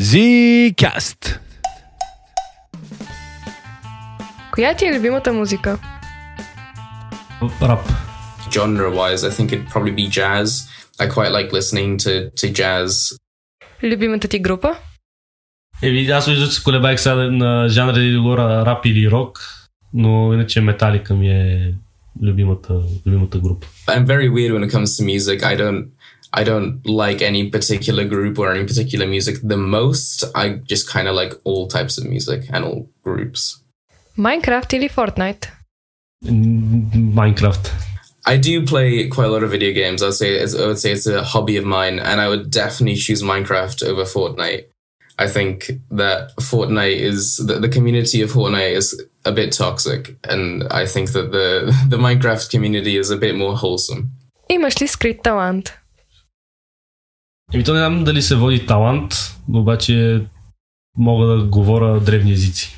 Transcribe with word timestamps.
Zcast. 0.00 1.38
Коя 4.52 4.74
ти 4.74 4.86
е 4.86 4.98
любимата 4.98 5.32
музика? 5.32 5.78
Рап. 7.62 7.88
genre 8.52 8.90
wise, 9.00 9.22
I 9.24 9.30
think 9.30 9.52
it'd 9.52 9.68
probably 9.72 9.94
be 10.02 10.06
jazz. 10.20 10.48
I 11.00 11.06
quite 11.06 11.32
like 11.38 11.48
listening 11.52 11.96
to, 12.04 12.30
to 12.40 12.52
jazz. 12.52 13.16
Любимата 13.82 14.28
ти 14.28 14.38
група? 14.38 14.76
Еми, 15.82 16.06
аз 16.06 16.26
виждам, 16.26 16.48
че 16.48 16.54
се 16.54 16.62
колебаех 16.62 17.00
сега 17.00 17.14
на 17.14 17.68
жанра 17.68 18.00
или 18.00 18.18
говоря 18.18 18.66
рап 18.66 18.86
или 18.86 19.10
рок, 19.10 19.40
но 19.94 20.34
иначе 20.34 20.60
Металика 20.60 21.14
ми 21.14 21.28
е 21.28 21.74
любимата, 22.22 22.82
любимата 23.06 23.38
група. 23.38 23.66
I'm 23.86 24.06
very 24.06 24.30
weird 24.30 24.52
when 24.52 24.68
it 24.68 24.72
comes 24.72 24.96
to 24.96 25.04
music. 25.04 25.42
I 25.42 25.56
don't 25.56 25.86
I 26.34 26.44
don't 26.44 26.80
like 26.86 27.20
any 27.20 27.50
particular 27.50 28.04
group 28.04 28.38
or 28.38 28.50
any 28.52 28.64
particular 28.64 29.06
music 29.06 29.36
the 29.42 29.56
most. 29.56 30.24
I 30.34 30.60
just 30.64 30.88
kind 30.88 31.06
of 31.08 31.14
like 31.14 31.34
all 31.44 31.68
types 31.68 31.98
of 31.98 32.04
music 32.04 32.44
and 32.50 32.64
all 32.64 32.88
groups. 33.02 33.58
Майнкрафт 34.16 34.72
или 34.74 34.88
Fortnite? 34.88 35.48
Майнкрафт. 36.24 37.70
I 38.24 38.36
do 38.36 38.64
play 38.64 39.08
quite 39.08 39.26
a 39.26 39.30
lot 39.30 39.42
of 39.42 39.50
video 39.50 39.72
games. 39.72 40.02
I'd 40.02 40.14
say 40.14 40.30
it's, 40.36 40.54
I 40.54 40.66
would 40.66 40.78
say 40.78 40.92
it's 40.92 41.06
a 41.06 41.24
hobby 41.24 41.56
of 41.56 41.64
mine, 41.64 41.98
and 41.98 42.20
I 42.20 42.28
would 42.28 42.50
definitely 42.50 42.96
choose 42.96 43.22
Minecraft 43.22 43.82
over 43.82 44.04
Fortnite. 44.04 44.66
I 45.18 45.28
think 45.28 45.72
that 45.90 46.34
Fortnite 46.40 46.96
is 46.96 47.36
the, 47.36 47.58
the 47.58 47.68
community 47.68 48.22
of 48.22 48.30
Fortnite 48.30 48.76
is 48.76 49.02
a 49.24 49.32
bit 49.32 49.52
toxic, 49.52 50.16
and 50.24 50.64
I 50.70 50.86
think 50.86 51.12
that 51.12 51.32
the 51.32 51.74
the 51.88 51.98
Minecraft 51.98 52.48
community 52.48 52.96
is 52.96 53.10
a 53.10 53.16
bit 53.16 53.34
more 53.34 53.56
wholesome. 53.56 54.12
Имаш 54.48 54.80
ли 54.80 54.86
скрит 54.86 55.22
талант? 55.22 55.72
Еми, 57.53 57.63
то 57.63 57.73
не 57.73 57.79
знам 57.79 58.03
дали 58.03 58.21
се 58.21 58.35
води 58.35 58.65
талант, 58.65 59.13
обаче 59.53 60.25
мога 60.97 61.27
да 61.27 61.43
говоря 61.43 61.99
древни 61.99 62.31
езици. 62.31 62.75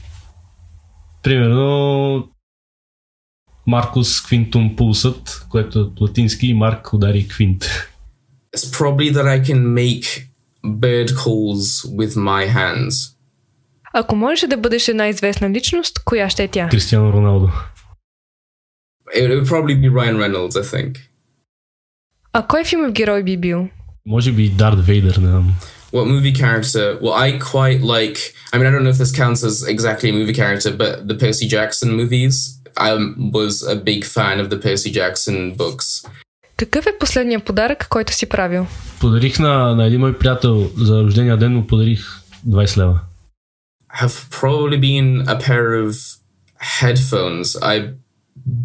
Примерно 1.24 2.30
Маркус 3.68 4.22
Квинтум 4.24 4.76
Пулсът, 4.76 5.46
което 5.50 5.80
е 5.80 5.82
от 5.82 6.02
латински 6.02 6.48
и 6.48 6.54
Марк 6.54 6.94
удари 6.94 7.28
Квинт. 7.28 7.64
It's 8.58 8.78
probably 8.78 9.14
that 9.14 9.26
I 9.26 9.44
can 9.44 9.64
make 9.64 10.28
bird 10.66 11.10
calls 11.10 11.96
with 11.98 12.16
my 12.16 12.56
hands. 12.56 13.16
Ако 13.94 14.16
можеш 14.16 14.50
да 14.50 14.58
бъдеш 14.58 14.88
една 14.88 15.08
известна 15.08 15.50
личност, 15.50 16.04
коя 16.06 16.30
ще 16.30 16.44
е 16.44 16.48
тя? 16.48 16.70
Кристиано 16.70 17.14
Роналдо. 17.14 17.48
It 19.18 19.28
would 19.28 19.46
probably 19.46 19.80
be 19.80 19.92
Ryan 19.92 20.18
Reynolds, 20.18 20.62
I 20.62 20.64
think. 20.64 20.98
А 22.34 22.48
кой 22.48 22.64
филмов 22.64 22.92
герой 22.92 23.24
би 23.24 23.38
бил? 23.38 23.70
Може 24.09 24.33
би 24.33 24.45
и 24.45 24.51
Дарт 24.51 24.81
Вейдър, 24.81 25.17
не 25.17 25.29
знам. 25.29 25.55
What 25.93 26.07
movie 26.15 26.35
character? 26.43 26.85
Well, 27.03 27.15
I 27.27 27.39
quite 27.39 27.81
like. 27.97 28.19
I 28.53 28.59
mean, 28.59 28.67
I 28.69 28.73
don't 28.73 28.85
know 28.87 28.95
if 28.97 29.01
this 29.05 29.15
counts 29.23 29.41
as 29.51 29.57
exactly 29.75 30.09
a 30.11 30.13
movie 30.21 30.37
character, 30.43 30.71
but 30.83 30.93
the 31.11 31.17
Percy 31.23 31.47
Jackson 31.55 31.89
movies. 32.01 32.35
I 32.77 32.91
was 33.39 33.55
a 33.75 33.77
big 33.91 34.03
fan 34.17 34.37
of 34.43 34.47
the 34.53 34.59
Percy 34.67 34.91
Jackson 34.99 35.57
books. 35.57 36.09
Какъв 36.57 36.87
е 36.87 36.99
последният 37.01 37.45
подарък, 37.45 37.87
който 37.89 38.13
си 38.13 38.27
правил? 38.27 38.67
Подарих 39.01 39.39
на, 39.39 39.75
на 39.75 39.87
един 39.87 40.01
мой 40.01 40.19
приятел 40.19 40.71
за 40.77 41.03
рождения 41.03 41.37
ден, 41.37 41.55
му 41.55 41.67
подарих 41.67 42.05
20 42.49 42.77
лева. 42.77 43.01
Have 44.01 44.41
probably 44.41 44.79
been 44.81 45.29
a 45.29 45.39
pair 45.39 45.85
of 45.85 45.95
headphones. 46.81 47.57
I 47.63 47.95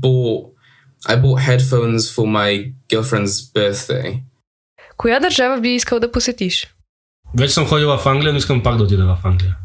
bought. 0.02 0.42
I 1.08 1.16
bought 1.16 1.39
headphones 1.50 2.02
for 2.16 2.25
my 2.28 2.73
girlfriend's 2.89 3.36
birthday. 3.58 4.23
Коя 4.97 5.20
държава 5.20 5.61
би 5.61 5.69
искал 5.69 6.00
да 6.00 6.12
посетиш? 6.12 6.75
Вече 7.39 7.53
съм 7.53 7.67
ходила 7.67 7.98
в 7.98 8.06
Англия, 8.06 8.33
но 8.33 8.39
искам 8.39 8.62
пак 8.62 8.77
да 8.77 8.84
отида 8.84 9.05
в 9.05 9.19
Англия. 9.25 9.56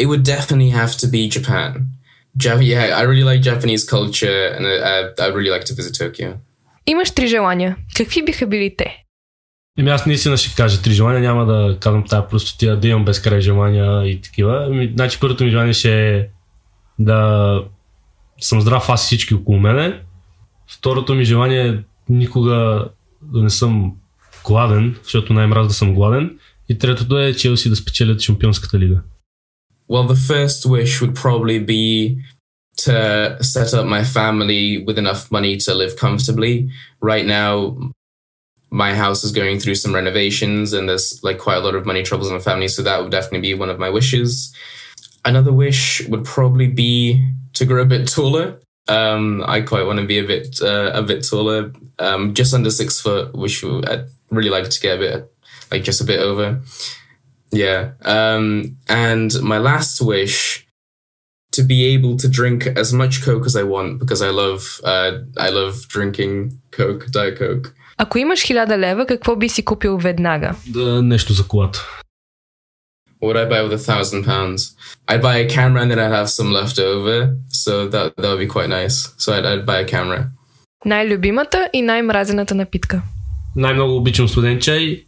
It 0.00 0.06
would 0.06 0.22
definitely 0.22 0.72
have 0.74 0.86
to 0.86 1.06
be 1.10 1.28
Japan. 1.28 1.72
Jap- 2.42 2.62
yeah, 2.72 2.84
I 3.00 3.02
really 3.10 3.24
like 3.24 3.40
Japanese 3.52 3.84
culture, 3.96 4.40
and 4.56 4.64
uh, 4.66 5.22
I'd 5.22 5.34
really 5.34 5.52
like 5.56 5.64
to 5.64 5.74
visit 5.74 5.94
Tokyo. 5.94 6.34
Имаш 6.86 7.10
три 7.10 7.26
желания. 7.26 7.76
Какви 7.96 8.24
биха 8.24 8.46
били 8.46 8.74
те? 8.76 9.04
Еми 9.78 9.90
аз 9.90 10.06
наистина 10.06 10.36
ще 10.36 10.54
кажа 10.56 10.82
три 10.82 10.92
желания, 10.92 11.20
няма 11.20 11.46
да 11.46 11.78
казвам 11.80 12.04
тази 12.06 12.26
просто 12.30 12.58
тия 12.58 12.76
да 12.76 12.88
имам 12.88 13.04
безкрай 13.04 13.40
желания 13.40 14.06
и 14.06 14.20
такива. 14.20 14.66
Ами, 14.66 14.92
значи 14.94 15.20
първото 15.20 15.44
ми 15.44 15.50
желание 15.50 15.72
ще 15.72 16.16
е 16.16 16.26
да 16.98 17.62
съм 18.40 18.60
здрав 18.60 18.88
аз 18.88 19.04
и 19.04 19.06
всички 19.06 19.34
около 19.34 19.58
мене. 19.58 20.00
Второто 20.70 21.14
ми 21.14 21.24
желание 21.24 21.68
е 21.68 21.78
никога 22.08 22.88
да 23.22 23.42
не 23.42 23.50
съм 23.50 23.92
гладен, 24.45 24.95
защото 25.03 25.33
най-мраз 25.33 25.67
да 25.67 25.73
съм 25.73 25.93
гладен. 25.93 26.39
И 26.69 26.77
третото 26.77 27.19
е 27.19 27.33
Челси 27.33 27.69
да 27.69 27.75
спечелят 27.75 28.21
Шампионската 28.21 28.79
лига. 28.79 29.01
Well, 29.89 30.07
the 30.07 30.21
first 30.31 30.65
wish 30.65 31.01
would 31.01 31.15
probably 31.15 31.59
be 31.59 32.17
to 32.85 33.37
set 33.41 33.73
up 33.73 33.85
my 33.85 34.03
family 34.03 34.83
with 34.85 34.97
enough 34.97 35.29
money 35.31 35.57
to 35.65 35.73
live 35.81 35.95
comfortably. 35.97 36.69
Right 37.01 37.25
now, 37.25 37.53
my 38.71 38.91
house 38.95 39.23
is 39.23 39.31
going 39.31 39.59
through 39.59 39.75
some 39.75 39.93
renovations 39.93 40.73
and 40.73 40.89
there's 40.89 41.07
like 41.27 41.37
quite 41.37 41.57
a 41.57 41.65
lot 41.67 41.75
of 41.75 41.85
money 41.85 42.01
troubles 42.01 42.27
in 42.29 42.33
my 42.33 42.39
family, 42.39 42.67
so 42.67 42.81
that 42.81 43.01
would 43.01 43.11
definitely 43.11 43.41
be 43.49 43.53
one 43.53 43.69
of 43.69 43.77
my 43.77 43.89
wishes. 43.89 44.53
Another 45.23 45.53
wish 45.53 46.01
would 46.07 46.25
probably 46.25 46.67
be 46.67 47.23
to 47.53 47.65
grow 47.65 47.83
a 47.83 47.85
bit 47.85 48.07
taller. 48.07 48.59
Um, 48.87 49.43
I 49.47 49.61
quite 49.61 49.85
want 49.85 49.99
to 49.99 50.05
be 50.05 50.17
a 50.17 50.27
bit 50.33 50.59
uh, 50.61 50.91
a 50.93 51.03
bit 51.03 51.25
taller, 51.29 51.71
um, 51.99 52.33
just 52.33 52.53
under 52.53 52.71
six 52.71 52.99
foot, 52.99 53.33
which 53.35 53.63
I'd 53.63 54.07
really 54.29 54.49
like 54.49 54.69
to 54.69 54.79
get 54.79 54.95
a 54.97 54.99
bit 54.99 55.33
like 55.71 55.83
just 55.83 56.01
a 56.01 56.05
bit 56.05 56.19
over. 56.19 56.61
Yeah. 57.51 57.91
Um, 58.01 58.77
and 58.87 59.31
my 59.41 59.59
last 59.59 60.01
wish 60.01 60.65
to 61.51 61.63
be 61.63 61.85
able 61.93 62.17
to 62.17 62.27
drink 62.27 62.65
as 62.65 62.91
much 62.93 63.23
Coke 63.23 63.45
as 63.45 63.55
I 63.55 63.63
want 63.63 63.99
because 63.99 64.21
I 64.21 64.29
love 64.29 64.61
uh, 64.83 65.11
I 65.37 65.49
love 65.49 65.87
drinking 65.87 66.35
Coke, 66.71 67.05
Diet 67.11 67.37
Coke. 67.37 67.73
Ако 67.97 68.17
имаш 68.17 68.41
хиляда 68.43 68.77
лева, 68.77 69.05
какво 69.05 69.35
би 69.35 69.49
си 69.49 69.65
купил 69.65 69.97
веднага? 69.97 70.55
Да, 70.67 71.01
нещо 71.01 71.33
за 71.33 71.47
колата. 71.47 71.79
What 73.21 73.35
would 73.35 73.37
I 73.37 73.45
buy 73.45 73.61
with 73.61 73.73
a 73.73 73.83
thousand 73.91 74.25
pounds? 74.25 74.75
I'd 75.07 75.21
buy 75.21 75.37
a 75.37 75.47
camera 75.47 75.81
and 75.83 75.89
then 75.91 75.99
I'd 75.99 76.17
have 76.21 76.29
some 76.29 76.51
left 76.51 76.77
over, 76.77 77.37
so 77.63 77.87
that 77.93 78.05
that 78.21 78.29
would 78.31 78.43
be 78.47 78.53
quite 78.57 78.71
nice. 78.79 78.97
So 79.17 79.27
I'd, 79.35 79.45
I'd 79.45 79.65
buy 79.65 79.79
a 79.85 79.87
camera. 79.95 80.29
Най-любимата 80.85 81.69
и 81.73 81.81
най-мразената 81.81 82.55
напитка. 82.55 83.01
Най-много 83.57 83.97
обичам 83.97 84.29
студен 84.29 84.59
чай 84.59 85.05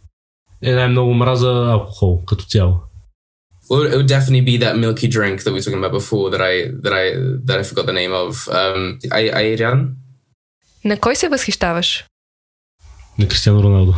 и 0.62 0.70
най-много 0.70 1.14
мраза 1.14 1.70
алкохол 1.70 2.24
като 2.24 2.44
цяло. 2.44 2.80
Well, 3.70 3.82
it 3.92 3.96
would 3.96 4.06
definitely 4.06 4.44
be 4.52 4.56
that 4.64 4.76
milky 4.76 5.08
drink 5.08 5.42
that 5.42 5.50
we 5.50 5.58
were 5.58 5.66
talking 5.66 5.82
about 5.82 5.96
before 6.00 6.30
that 6.32 6.42
I 6.52 6.54
that 6.84 6.94
I 7.02 7.04
that 7.46 7.56
I 7.60 7.62
forgot 7.70 7.86
the 7.90 7.96
name 8.00 8.12
of. 8.24 8.30
Um, 8.60 8.98
I 9.10 9.22
Ayran. 9.30 9.88
На 10.84 10.96
кой 10.96 11.16
се 11.16 11.28
възхищаваш? 11.28 12.04
На 13.18 13.28
Кристиано 13.28 13.62
Роналдо. 13.62 13.94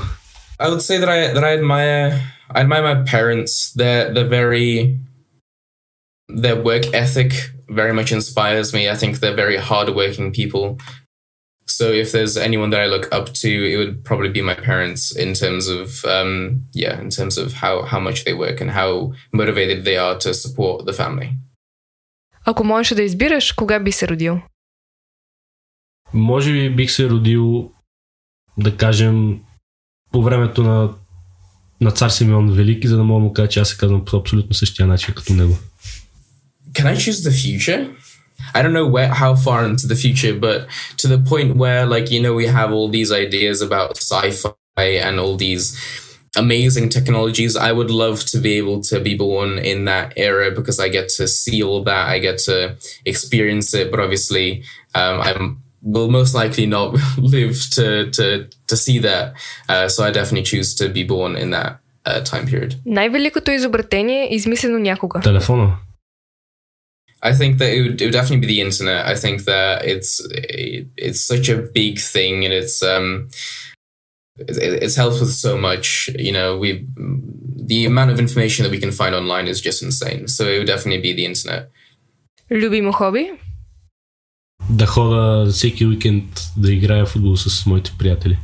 I 0.61 0.69
would 0.69 0.81
say 0.81 0.99
that 0.99 1.09
I 1.09 1.34
that 1.34 1.45
I 1.45 1.53
admire 1.59 2.21
I 2.55 2.61
admire 2.61 2.83
my 2.83 2.97
parents. 3.12 3.53
They're 3.79 4.06
they're 4.15 4.33
very 4.41 4.99
their 6.43 6.56
work 6.69 6.84
ethic 7.03 7.33
very 7.69 7.93
much 7.93 8.11
inspires 8.12 8.73
me. 8.73 8.89
I 8.89 8.97
think 8.97 9.21
they're 9.21 9.41
very 9.45 9.59
hardworking 9.71 10.33
people. 10.33 10.79
So 11.73 11.93
if 11.93 12.12
there's 12.12 12.37
anyone 12.37 12.71
that 12.71 12.81
I 12.81 12.87
look 12.87 13.06
up 13.19 13.27
to, 13.43 13.51
it 13.73 13.77
would 13.77 14.05
probably 14.05 14.31
be 14.31 14.43
my 14.43 14.55
parents 14.55 15.03
in 15.25 15.34
terms 15.34 15.69
of 15.69 16.05
um, 16.05 16.62
yeah, 16.73 17.01
in 17.05 17.11
terms 17.11 17.37
of 17.43 17.47
how 17.62 17.75
how 17.93 18.01
much 18.01 18.25
they 18.25 18.34
work 18.45 18.61
and 18.62 18.71
how 18.71 19.12
motivated 19.33 19.84
they 19.84 19.97
are 19.97 20.17
to 20.25 20.31
support 20.34 20.87
the 20.87 20.93
family. 20.93 21.31
Ако 22.45 22.65
можеш 22.65 22.97
да 22.97 23.03
избираш, 23.03 23.53
кога 23.53 23.79
би 23.81 23.93
се 23.93 24.09
родил? 24.09 24.41
Може 26.15 26.53
би 26.53 26.71
бих 26.71 26.91
се 26.91 27.09
родил, 27.09 27.73
да 28.59 28.77
кажем, 28.77 29.41
по 30.12 30.23
времето 30.23 30.62
на, 30.62 30.95
на 31.81 31.91
цар 31.91 32.09
Симеон 32.09 32.53
Велики, 32.53 32.89
за 32.89 32.97
да 32.97 33.05
мога 33.05 33.21
да 33.21 33.25
му 33.25 33.33
кажа, 33.33 33.49
че 33.49 33.61
аз 33.61 33.69
се 33.69 33.77
казвам 33.77 34.05
по 34.05 34.17
абсолютно 34.17 34.55
същия 34.55 34.87
начин 34.87 35.15
като 35.15 35.32
него. 35.32 35.59
Can 36.73 36.94
I 36.94 36.97
choose 36.97 37.31
the 37.31 37.31
future? 37.31 37.91
I 38.55 38.62
don't 38.62 38.73
know 38.73 38.87
where 38.87 39.09
how 39.09 39.35
far 39.35 39.65
into 39.65 39.87
the 39.87 39.97
future, 39.97 40.35
but 40.38 40.67
to 40.99 41.09
the 41.09 41.19
point 41.19 41.56
where 41.56 41.87
like 41.87 42.11
you 42.11 42.20
know 42.23 42.35
we 42.35 42.47
have 42.47 42.73
all 42.73 42.88
these 42.88 43.12
ideas 43.12 43.61
about 43.61 43.97
sci-fi 43.97 44.55
and 44.76 45.20
all 45.20 45.37
these 45.37 45.76
amazing 46.37 46.88
technologies. 46.88 47.56
I 47.56 47.73
would 47.73 47.91
love 47.91 48.25
to 48.26 48.38
be 48.38 48.55
able 48.55 48.81
to 48.82 49.00
be 49.00 49.17
born 49.17 49.59
in 49.59 49.85
that 49.87 50.12
era 50.17 50.50
because 50.50 50.79
I 50.79 50.88
get 50.88 51.09
to 51.17 51.26
see 51.26 51.62
all 51.62 51.82
that. 51.85 52.09
I 52.09 52.19
get 52.19 52.38
to 52.49 52.76
experience 53.05 53.75
it, 53.75 53.91
but 53.91 54.00
obviously 54.00 54.62
um, 54.94 55.20
I 55.20 55.32
will 55.82 56.11
most 56.11 56.35
likely 56.35 56.67
not 56.67 56.97
live 57.19 57.56
to 57.73 58.11
to 58.11 58.49
to 58.67 58.76
see 58.76 58.99
that. 59.00 59.35
Uh, 59.69 59.88
so 59.88 60.05
I 60.05 60.11
definitely 60.11 60.44
choose 60.44 60.75
to 60.76 60.88
be 60.88 61.05
born 61.05 61.37
in 61.37 61.50
that 61.50 61.81
uh, 62.06 62.20
time 62.20 62.47
period. 62.47 62.76
Най-великото 62.87 63.50
изобретение, 63.50 64.35
измислено 64.35 64.79
някога. 64.79 65.20
Телефона. 65.20 65.76
I 67.23 67.35
think 67.35 67.59
that 67.59 67.73
it 67.73 67.82
would, 67.82 68.00
it 68.00 68.05
would 68.06 68.12
definitely 68.12 68.47
be 68.47 68.55
the 68.55 68.61
internet. 68.61 69.06
I 69.06 69.17
think 69.17 69.44
that 69.44 69.85
it's 69.85 70.20
it's 70.97 71.20
such 71.20 71.49
a 71.49 71.56
big 71.56 71.99
thing, 71.99 72.44
and 72.44 72.55
it's 72.55 72.82
um 72.82 73.29
it, 74.38 74.82
it's 74.85 74.94
helped 74.94 75.20
with 75.20 75.32
so 75.32 75.59
much. 75.59 76.11
You 76.17 76.32
know, 76.32 76.56
we 76.56 76.87
the 76.97 77.87
amount 77.87 78.11
of 78.12 78.20
information 78.20 78.62
that 78.65 78.70
we 78.70 78.79
can 78.79 78.93
find 78.93 79.15
online 79.15 79.49
is 79.49 79.61
just 79.61 79.82
insane. 79.82 80.29
So 80.29 80.47
it 80.47 80.59
would 80.59 80.69
definitely 80.69 81.03
be 81.03 81.12
the 81.12 81.26
internet. 81.26 81.70
Любимо 82.50 82.93
хоби? 82.93 83.32
Да 84.70 84.87
хода 84.87 85.50
всеки 85.50 85.85
уикенд 85.85 86.25
да 86.56 86.75
играя 86.75 87.05
футбол 87.05 87.37
с 87.37 87.67
моите 87.67 87.93
приятели. 87.99 88.38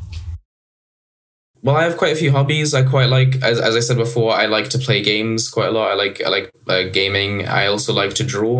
Well, 1.62 1.76
I 1.76 1.85
have 1.85 1.97
quite 1.97 2.12
a 2.12 2.17
few 2.17 2.31
hobbies. 2.31 2.75
I 2.75 2.82
quite 2.82 3.09
like, 3.09 3.32
as, 3.43 3.59
as 3.59 3.75
I 3.75 3.81
said 3.81 3.97
before, 3.97 4.31
I 4.43 4.44
like 4.47 4.69
to 4.71 4.79
play 4.79 5.03
games 5.03 5.49
quite 5.49 5.69
a 5.69 5.71
lot. 5.71 5.91
I 5.93 5.94
like 5.94 6.21
I 6.26 6.29
like 6.29 6.50
uh, 6.69 6.82
gaming. 6.93 7.49
I 7.49 7.67
also 7.73 7.93
like 7.94 8.12
to 8.21 8.25
draw. 8.35 8.56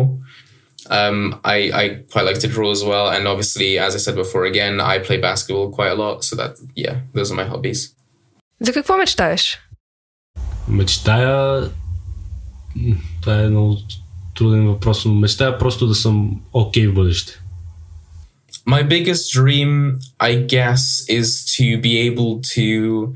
Um, 0.89 1.39
I 1.55 1.57
I 1.81 1.83
quite 2.13 2.25
like 2.29 2.39
to 2.39 2.47
draw 2.47 2.71
as 2.71 2.83
well. 2.83 3.07
And 3.09 3.27
obviously, 3.27 3.77
as 3.77 3.93
I 3.95 3.99
said 3.99 4.15
before, 4.15 4.43
again, 4.45 4.81
I 4.81 4.95
play 5.07 5.17
basketball 5.29 5.69
quite 5.77 5.91
a 5.91 5.95
lot. 6.03 6.23
So 6.23 6.35
that 6.35 6.51
yeah, 6.75 6.95
those 7.13 7.31
are 7.31 7.35
my 7.35 7.45
hobbies. 7.53 7.91
За 8.59 8.73
какво 8.73 8.97
мечтаеш? 8.97 9.59
Мечтая... 10.67 11.69
м, 12.75 12.97
Това 13.21 13.39
е 13.39 13.49
много 13.49 13.77
труден 14.35 14.67
въпрос, 14.67 15.05
но 15.05 15.13
мечтая 15.13 15.57
просто 15.57 15.87
да 15.87 15.95
съм 15.95 16.41
окей 16.53 16.87
в 16.87 16.93
бъдеще. 16.93 17.39
my 18.65 18.81
biggest 18.83 19.31
dream, 19.31 19.99
I 20.19 20.35
guess, 20.35 21.05
is 21.07 21.45
to 21.57 21.77
be 21.79 21.97
able 21.99 22.41
to 22.55 23.15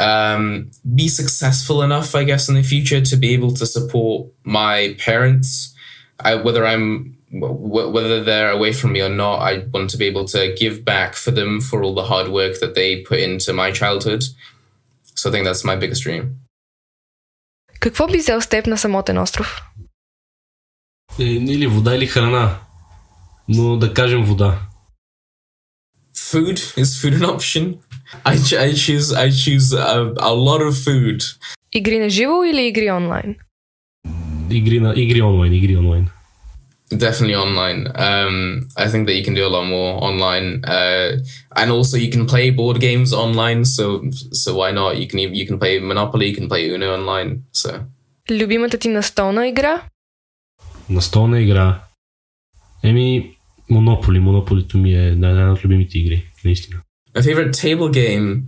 um, 0.00 0.70
be 0.94 1.08
successful 1.08 1.82
enough, 1.82 2.14
I 2.14 2.24
guess, 2.24 2.48
in 2.48 2.54
the 2.54 2.62
future 2.62 3.00
to 3.00 3.16
be 3.16 3.34
able 3.34 3.52
to 3.54 3.66
support 3.66 4.28
my 4.44 4.96
parents, 4.98 5.74
I, 6.20 6.36
whether 6.36 6.64
I'm 6.66 7.18
w- 7.32 7.90
whether 7.90 8.22
they're 8.22 8.50
away 8.50 8.72
from 8.72 8.92
me 8.92 9.00
or 9.00 9.08
not. 9.08 9.40
I 9.40 9.64
want 9.72 9.90
to 9.90 9.96
be 9.96 10.06
able 10.06 10.24
to 10.26 10.54
give 10.54 10.84
back 10.84 11.14
for 11.14 11.30
them 11.30 11.60
for 11.60 11.82
all 11.82 11.94
the 11.94 12.04
hard 12.04 12.28
work 12.28 12.60
that 12.60 12.74
they 12.74 13.02
put 13.02 13.18
into 13.18 13.52
my 13.52 13.70
childhood. 13.70 14.24
So 15.14 15.28
I 15.28 15.32
think 15.32 15.44
that's 15.44 15.64
my 15.64 15.76
biggest 15.76 16.02
dream. 16.02 16.40
Какво 17.80 18.06
би 18.06 18.18
взел 18.18 18.40
с 18.40 18.46
теб 18.46 18.66
на 18.66 18.76
самотен 18.76 19.18
остров? 19.18 19.62
Е, 21.18 21.24
или 21.24 21.66
вода, 21.66 21.94
или 21.94 22.06
храна. 22.06 22.58
Но 23.48 23.76
да 23.76 23.94
кажем 23.94 24.24
вода. 24.24 24.58
Food 26.32 26.58
is 26.76 26.98
food 27.00 27.14
an 27.14 27.24
option? 27.24 27.78
I, 28.24 28.36
ch- 28.36 28.54
I 28.54 28.72
choose 28.72 29.12
I 29.12 29.30
choose 29.30 29.72
a, 29.72 30.12
a 30.18 30.32
lot 30.34 30.60
of 30.62 30.74
food. 30.86 31.22
Игри 31.72 31.98
на 31.98 32.08
живо 32.10 32.44
или 32.44 32.68
игри 32.68 32.90
онлайн? 32.90 33.36
Игри, 34.50 34.80
на, 34.80 34.92
игри 34.96 35.22
онлайн, 35.22 35.52
игри 35.52 35.76
онлайн. 35.76 36.10
Definitely 36.90 37.36
online. 37.46 37.80
Um, 38.08 38.36
I 38.76 38.86
think 38.88 39.06
that 39.06 39.14
you 39.18 39.22
can 39.22 39.34
do 39.34 39.44
a 39.46 39.52
lot 39.56 39.64
more 39.66 39.92
online, 40.08 40.64
uh, 40.64 41.08
and 41.60 41.70
also 41.70 41.98
you 41.98 42.10
can 42.10 42.24
play 42.26 42.48
board 42.60 42.80
games 42.80 43.12
online. 43.12 43.60
So, 43.66 43.84
so 44.42 44.48
why 44.60 44.70
not? 44.72 44.96
You 45.00 45.06
can 45.10 45.18
even- 45.18 45.34
you 45.40 45.46
can 45.50 45.58
play 45.58 45.72
Monopoly, 45.90 46.24
you 46.30 46.34
can 46.38 46.48
play 46.48 46.62
Uno 46.74 46.88
online. 46.98 47.30
So, 47.52 47.80
Любимата 48.30 48.78
ти 48.78 48.88
настолна 48.88 49.48
игра? 49.48 49.82
Настолна 50.90 51.40
игра. 51.42 51.80
Еми, 52.82 53.31
Монополи. 53.70 54.18
Монополито 54.18 54.78
ми 54.78 54.94
е 54.94 55.06
една 55.06 55.30
една 55.30 55.52
от 55.52 55.64
любимите 55.64 55.98
игри. 55.98 56.24
Наистина. 56.44 56.80
my 57.14 57.22
favorite 57.22 57.52
table 57.52 57.90
game 57.90 58.42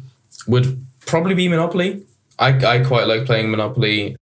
would 0.47 0.67
probably 1.07 1.35
be 1.35 1.49
Monopoly. 1.49 2.03
I 2.39 2.51
I 2.75 2.77
quite 2.91 3.07
like 3.13 3.27
playing 3.27 3.51
Monopoly. 3.51 4.17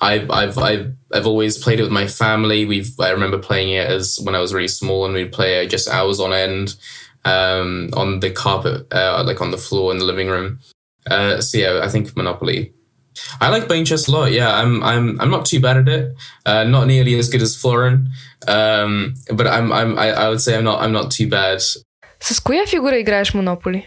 I've 0.00 0.30
I've 0.30 0.58
I've 0.58 0.86
I've 1.14 1.26
always 1.26 1.56
played 1.64 1.78
it 1.80 1.82
with 1.82 1.92
my 1.92 2.06
family. 2.06 2.64
We've 2.64 2.90
I 3.00 3.10
remember 3.10 3.38
playing 3.38 3.70
it 3.80 3.86
as 3.96 4.18
when 4.24 4.34
I 4.34 4.40
was 4.40 4.52
really 4.52 4.68
small, 4.68 5.04
and 5.04 5.14
we'd 5.14 5.32
play 5.32 5.50
it 5.64 5.70
just 5.70 5.88
hours 5.88 6.18
on 6.20 6.32
end, 6.32 6.76
um, 7.24 7.90
on 7.94 8.20
the 8.20 8.30
carpet, 8.30 8.86
uh, 8.92 9.22
like 9.26 9.40
on 9.40 9.50
the 9.50 9.58
floor 9.58 9.92
in 9.92 9.98
the 9.98 10.04
living 10.04 10.28
room. 10.28 10.58
Uh, 11.06 11.40
so 11.40 11.58
yeah, 11.58 11.80
I 11.82 11.88
think 11.88 12.16
Monopoly. 12.16 12.72
I 13.40 13.48
like 13.48 13.66
playing 13.66 13.84
chess 13.84 14.08
a 14.08 14.12
lot. 14.12 14.32
Yeah, 14.32 14.50
I'm 14.60 14.82
I'm 14.82 15.20
I'm 15.20 15.30
not 15.30 15.44
too 15.46 15.60
bad 15.60 15.76
at 15.82 15.88
it. 15.88 16.04
Uh, 16.46 16.64
not 16.64 16.86
nearly 16.86 17.18
as 17.18 17.28
good 17.28 17.42
as 17.42 17.56
Florin, 17.56 18.08
um, 18.48 19.14
but 19.38 19.46
I'm 19.46 19.72
I'm 19.72 19.98
I, 19.98 20.06
I 20.24 20.28
would 20.30 20.40
say 20.40 20.56
I'm 20.56 20.64
not 20.64 20.82
I'm 20.82 20.92
not 20.92 21.10
too 21.10 21.28
bad. 21.28 21.60
С 22.20 22.40
коя 22.40 22.66
фигура 22.66 22.98
играеш 22.98 23.34
Монополи? 23.34 23.86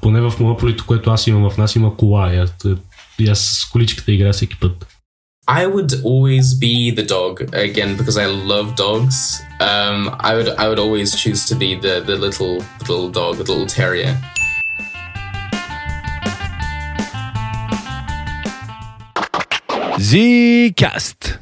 Поне 0.00 0.20
в 0.20 0.40
Монополито, 0.40 0.86
което 0.86 1.10
аз 1.10 1.26
имам 1.26 1.50
в 1.50 1.56
нас, 1.56 1.76
има 1.76 1.96
кола. 1.96 2.34
И 2.34 2.36
аз, 2.36 2.50
и 3.18 3.30
аз 3.30 3.38
с 3.38 3.70
количката 3.70 4.12
играя 4.12 4.32
всеки 4.32 4.60
път. 4.60 4.86
I 5.48 5.66
would 5.66 5.92
always 6.04 6.46
be 6.64 6.90
the 6.90 7.02
dog 7.02 7.34
again 7.54 7.96
because 7.96 8.18
I 8.18 8.26
love 8.26 8.76
dogs. 8.76 9.16
Um, 9.60 10.14
I 10.20 10.32
would 10.36 10.50
I 10.62 10.68
would 10.68 10.78
always 10.78 11.08
choose 11.22 11.42
to 11.50 11.54
be 11.62 11.70
the 11.84 11.94
the 12.08 12.16
little 12.16 12.54
little 12.88 13.08
dog, 13.18 13.32
the 13.38 13.46
little 13.52 13.66
terrier. 13.66 14.12
Zcast. 20.03 21.39